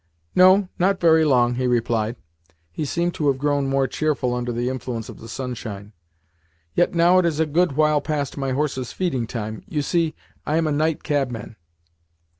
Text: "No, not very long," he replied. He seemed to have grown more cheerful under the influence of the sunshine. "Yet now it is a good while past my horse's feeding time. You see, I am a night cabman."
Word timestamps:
"No, 0.33 0.67
not 0.79 0.99
very 0.99 1.23
long," 1.23 1.53
he 1.53 1.67
replied. 1.67 2.15
He 2.71 2.85
seemed 2.85 3.13
to 3.13 3.27
have 3.27 3.37
grown 3.37 3.67
more 3.69 3.85
cheerful 3.85 4.33
under 4.33 4.51
the 4.51 4.67
influence 4.67 5.09
of 5.09 5.19
the 5.19 5.29
sunshine. 5.29 5.93
"Yet 6.73 6.95
now 6.95 7.19
it 7.19 7.25
is 7.27 7.39
a 7.39 7.45
good 7.45 7.73
while 7.73 8.01
past 8.01 8.35
my 8.35 8.49
horse's 8.51 8.91
feeding 8.91 9.27
time. 9.27 9.61
You 9.67 9.83
see, 9.83 10.15
I 10.43 10.57
am 10.57 10.65
a 10.65 10.71
night 10.71 11.03
cabman." 11.03 11.55